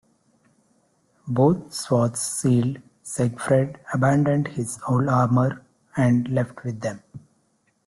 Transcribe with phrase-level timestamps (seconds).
[1.27, 5.63] Both swords sealed, Siegfried abandoned his old armor
[5.95, 7.03] and left with them.